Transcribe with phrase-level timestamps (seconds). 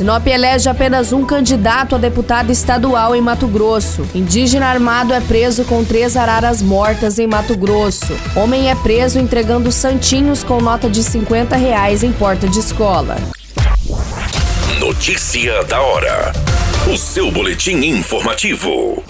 [0.00, 4.08] Sinop elege apenas um candidato a deputado estadual em Mato Grosso.
[4.14, 8.16] Indígena armado é preso com três araras mortas em Mato Grosso.
[8.34, 13.16] Homem é preso entregando santinhos com nota de 50 reais em porta de escola.
[14.78, 16.32] Notícia da hora.
[16.90, 19.04] O seu boletim informativo.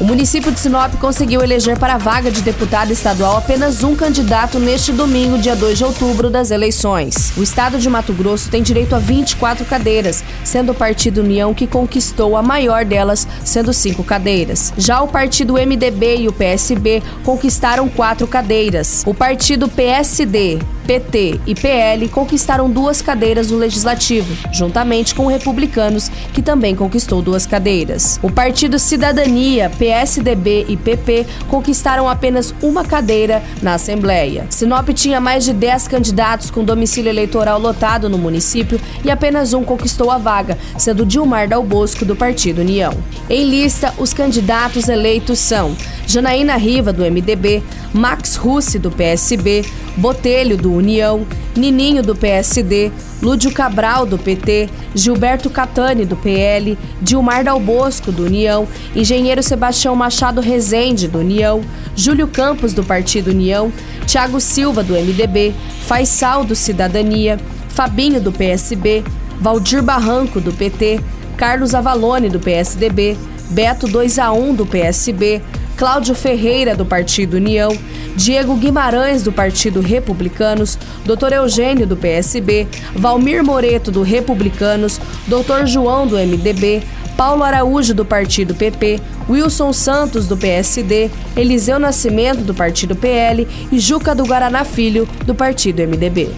[0.00, 4.60] O município de Sinop conseguiu eleger para a vaga de deputado estadual apenas um candidato
[4.60, 7.32] neste domingo, dia 2 de outubro, das eleições.
[7.36, 11.66] O estado de Mato Grosso tem direito a 24 cadeiras, sendo o Partido União que
[11.66, 14.72] conquistou a maior delas, sendo cinco cadeiras.
[14.78, 19.02] Já o partido MDB e o PSB conquistaram quatro cadeiras.
[19.04, 26.40] O partido PSD, PT e PL conquistaram duas cadeiras no Legislativo, juntamente com Republicanos, que
[26.40, 28.18] também conquistou duas cadeiras.
[28.22, 34.46] O Partido Cidadania, PSDB e PP conquistaram apenas uma cadeira na Assembleia.
[34.48, 39.64] Sinop tinha mais de 10 candidatos com domicílio eleitoral lotado no município e apenas um
[39.64, 42.94] conquistou a vaga, sendo Dilmar Dal Bosco, do Partido União.
[43.28, 49.66] Em lista, os candidatos eleitos são Janaína Riva, do MDB, Max Russi, do PSB,
[49.98, 51.26] Botelho, do União,
[51.56, 52.90] Nininho, do PSD,
[53.22, 59.94] Lúdio Cabral, do PT, Gilberto Catani, do PL, Dilmar Dal Bosco, do União, Engenheiro Sebastião
[59.94, 61.60] Machado Rezende, do União,
[61.94, 63.72] Júlio Campos, do Partido União,
[64.06, 67.38] Tiago Silva, do MDB, Faisal, do Cidadania,
[67.68, 69.04] Fabinho, do PSB,
[69.40, 71.00] Valdir Barranco, do PT,
[71.36, 73.16] Carlos Avalone, do PSDB,
[73.50, 75.40] Beto 2 a 1 do PSB,
[75.78, 77.70] Cláudio Ferreira, do Partido União,
[78.16, 81.32] Diego Guimarães, do Partido Republicanos, Dr.
[81.34, 82.66] Eugênio, do PSB,
[82.96, 85.66] Valmir Moreto, do Republicanos, Dr.
[85.66, 86.82] João, do MDB,
[87.16, 89.00] Paulo Araújo, do Partido PP,
[89.30, 95.34] Wilson Santos, do PSD, Eliseu Nascimento, do Partido PL e Juca do Guaraná Filho, do
[95.34, 96.28] Partido MDB.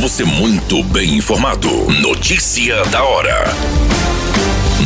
[0.00, 1.68] Você muito bem informado.
[2.02, 3.81] Notícia da hora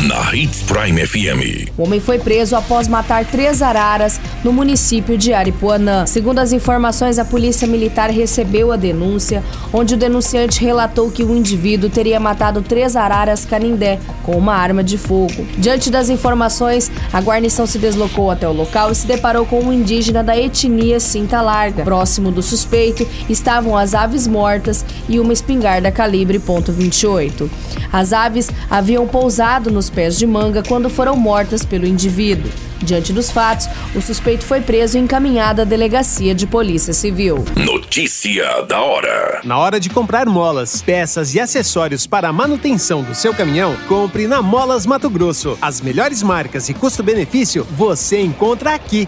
[0.05, 1.71] na Hits Prime FM.
[1.75, 6.05] O homem foi preso após matar três araras no município de Aripuanã.
[6.05, 9.43] Segundo as informações, a polícia militar recebeu a denúncia,
[9.73, 14.83] onde o denunciante relatou que o indivíduo teria matado três araras canindé com uma arma
[14.83, 15.47] de fogo.
[15.57, 19.73] Diante das informações, a guarnição se deslocou até o local e se deparou com um
[19.73, 21.83] indígena da etnia Cinta Larga.
[21.83, 27.49] Próximo do suspeito estavam as aves mortas e uma espingarda calibre .28.
[27.91, 32.49] As aves haviam pousado nos pés de manga quando foram mortas pelo indivíduo.
[32.79, 37.43] Diante dos fatos, o suspeito foi preso e encaminhado à delegacia de polícia civil.
[37.55, 39.41] Notícia da hora.
[39.43, 44.27] Na hora de comprar molas, peças e acessórios para a manutenção do seu caminhão, compre
[44.27, 45.57] na Molas Mato Grosso.
[45.61, 49.07] As melhores marcas e custo-benefício você encontra aqui.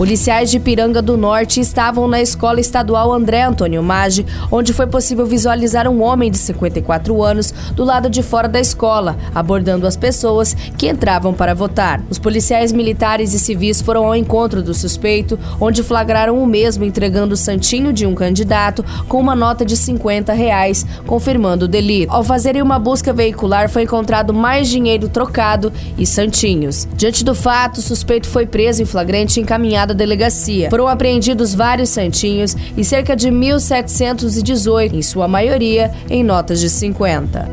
[0.00, 5.26] Policiais de Piranga do Norte estavam na escola estadual André Antônio Maggi, onde foi possível
[5.26, 10.54] visualizar um homem de 54 anos do lado de fora da escola, abordando as pessoas
[10.54, 12.02] que entravam para votar.
[12.08, 17.34] Os policiais militares e civis foram ao encontro do suspeito, onde flagraram o mesmo entregando
[17.34, 22.10] o santinho de um candidato com uma nota de 50 reais, confirmando o delito.
[22.10, 26.88] Ao fazerem uma busca veicular, foi encontrado mais dinheiro trocado e santinhos.
[26.96, 30.70] Diante do fato, o suspeito foi preso em flagrante e encaminhado da delegacia.
[30.70, 37.50] Foram apreendidos vários santinhos e cerca de 1.718, em sua maioria em notas de 50.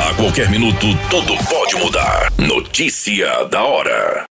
[0.00, 2.32] A qualquer minuto, tudo pode mudar.
[2.38, 4.26] Notícia da hora.